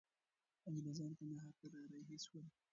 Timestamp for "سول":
2.25-2.45